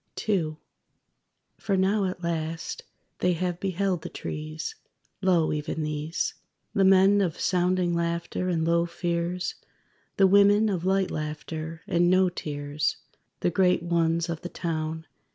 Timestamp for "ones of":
13.83-14.41